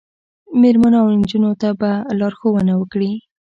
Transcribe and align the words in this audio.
میرمنو 0.61 0.97
او 1.03 1.07
نجونو 1.19 1.51
ته 1.61 1.69
به 1.79 1.91
لارښوونه 2.19 2.73
وکړي 2.77 3.11